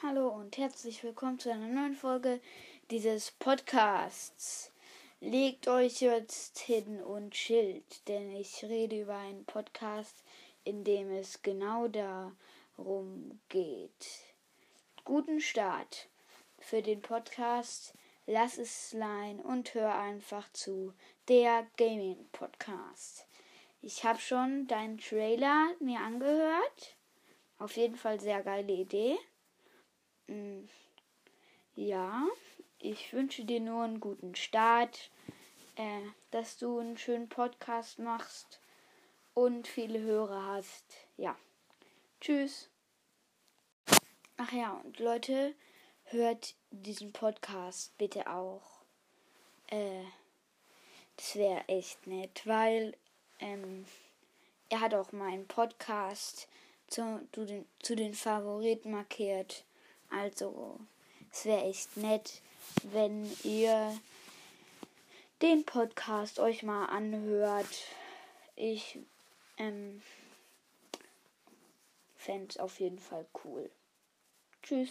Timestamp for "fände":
72.16-72.48